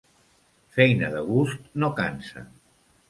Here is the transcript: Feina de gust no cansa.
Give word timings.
Feina 0.77 1.11
de 1.17 1.23
gust 1.27 1.69
no 1.85 1.91
cansa. 2.01 2.49